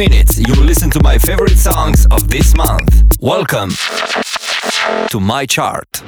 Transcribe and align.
minutes, 0.00 0.38
you'll 0.38 0.64
listen 0.64 0.88
to 0.88 0.98
my 1.02 1.18
favorite 1.18 1.58
songs 1.58 2.06
of 2.10 2.26
this 2.30 2.56
month. 2.56 3.18
Welcome 3.20 3.68
to 5.10 5.20
my 5.20 5.44
chart. 5.44 6.02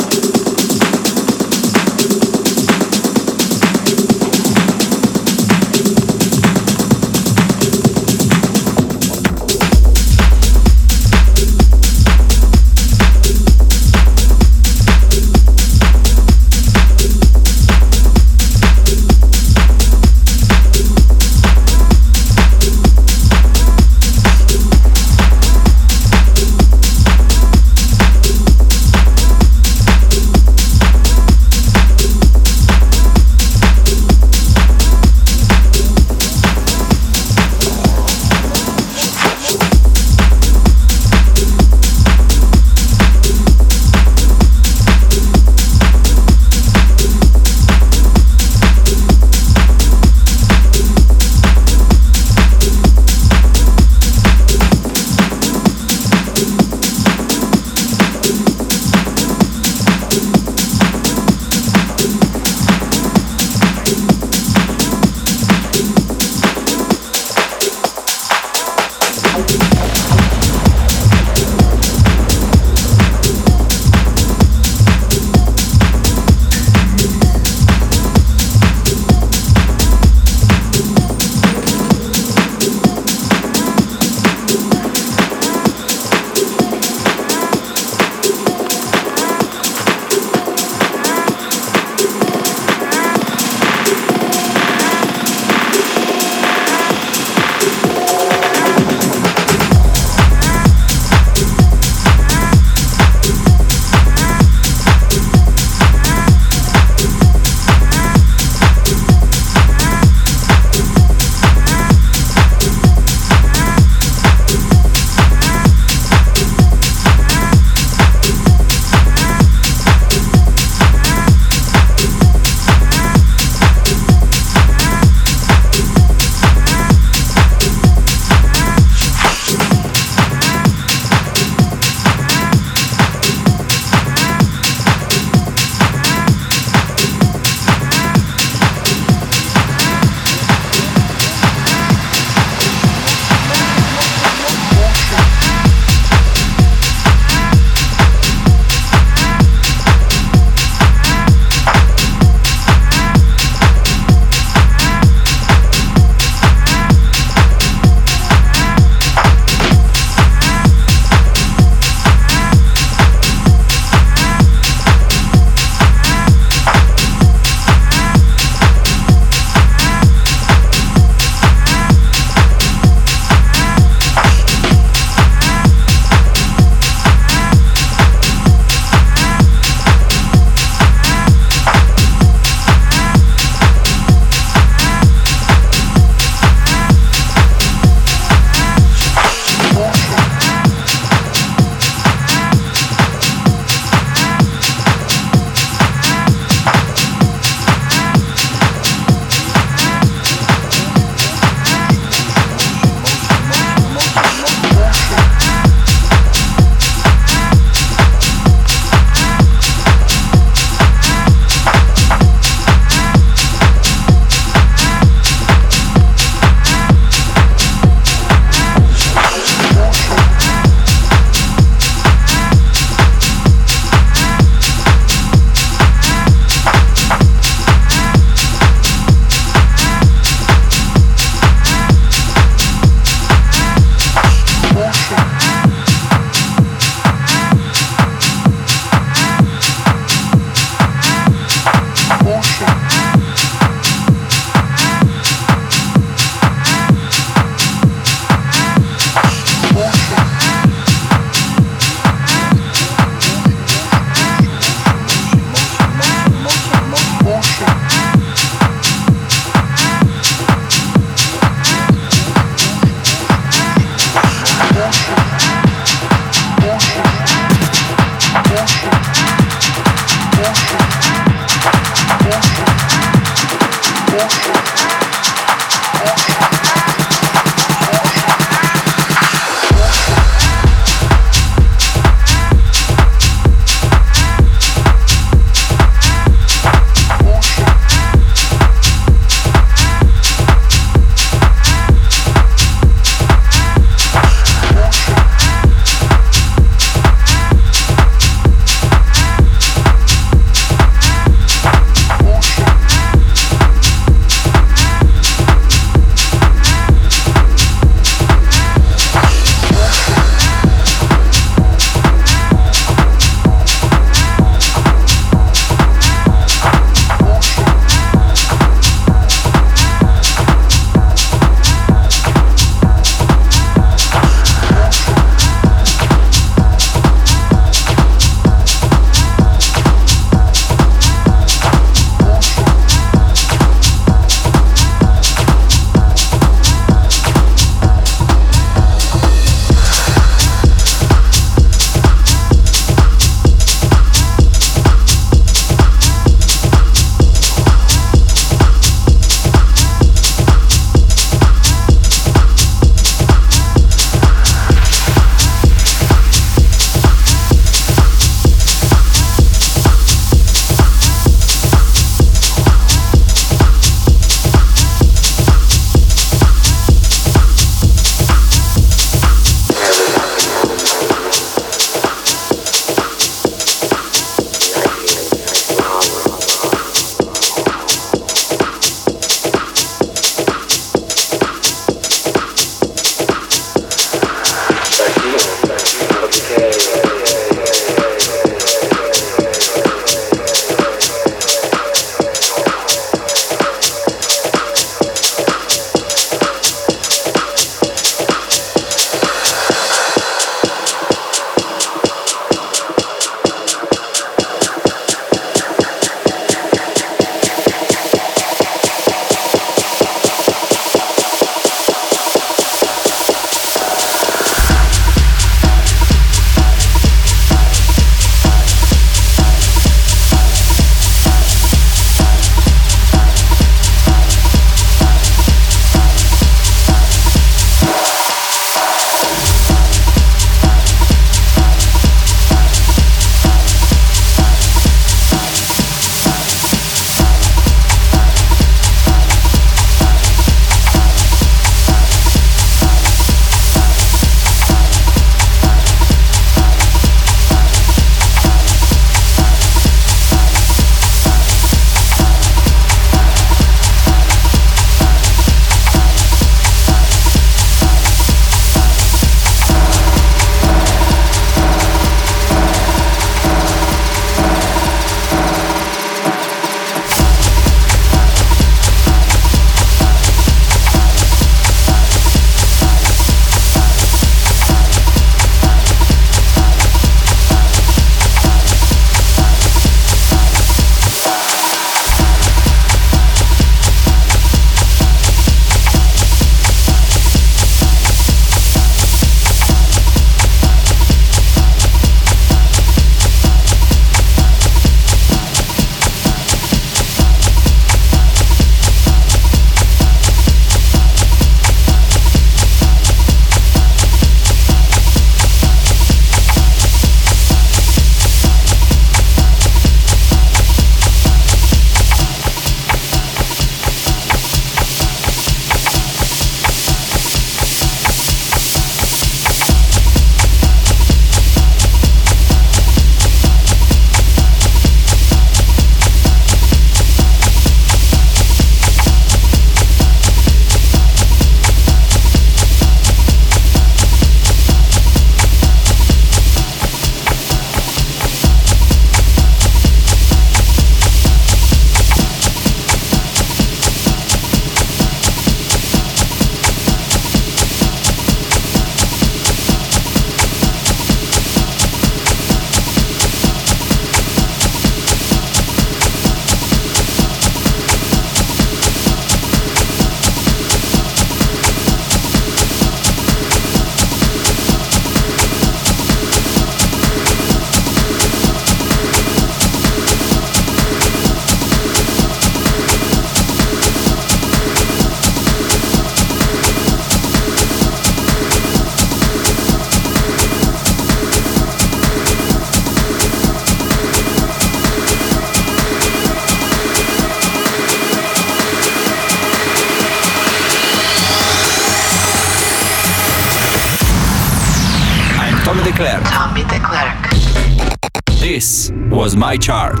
My 599.51 599.57
chart. 599.57 600.00